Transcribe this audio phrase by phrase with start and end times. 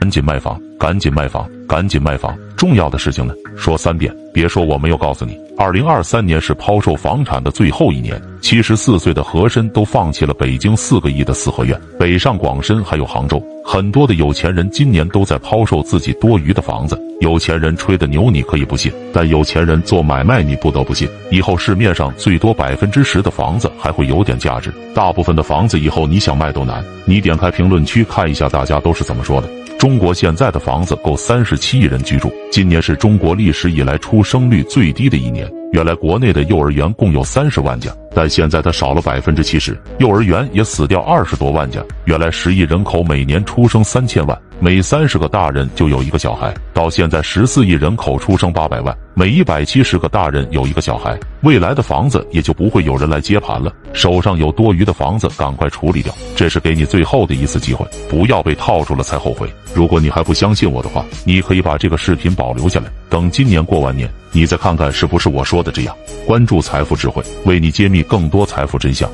[0.00, 2.34] 赶紧卖房，赶紧卖房，赶紧卖房！
[2.56, 5.38] 重要的事情呢，说三遍，别说我没有告诉你。
[5.58, 16.98] 二零二三年是抛售房产的最后一年，七十四岁的和珅都放弃了北京四个亿的四合院，北上广深还有杭州，很多的有钱人今年都在抛售自己多余的房子。
[17.20, 21.06] 有钱人吹的牛你可以不信，但有钱人做买卖你不得不信。
[21.30, 26.82] 以后市面上最多百分之十的房子还会有点价值，大部分的房子以后你想卖都难。
[27.04, 29.59] 你点开评论区看一下，大家都是怎么说的。
[29.80, 35.50] 中国现在的房子够三十七亿人居住，今年是中国历史以来出生率最低的一年。
[35.72, 41.82] 原来国内的幼儿园共有三十万家，但现在它少了百分之七十，幼儿园也死掉二十多万家。
[42.04, 51.18] 原来十亿人口每年出生三千万，每三十个大人就有一个小孩，到现在十四亿人口出生八百万，每一百七十个大人有一个小孩。
[51.40, 59.50] 未来的房子也就不会有人来接盘了，手上有多余的房子赶快处理掉，这是给你最后的一次机会，不要被套住了才后悔。
[59.74, 65.96] 如果你还不相信我的话，你可以把这个视频保留下来，等今年过完年，你再看看是不是我说的这样。
[66.26, 69.10] 关注财富智慧，为你揭秘更多财富真相。